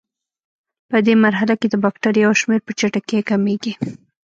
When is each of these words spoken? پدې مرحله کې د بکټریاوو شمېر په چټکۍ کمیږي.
پدې 0.89 1.13
مرحله 1.25 1.53
کې 1.59 1.67
د 1.69 1.75
بکټریاوو 1.83 2.39
شمېر 2.41 2.59
په 2.65 2.71
چټکۍ 2.79 3.19
کمیږي. 3.29 3.73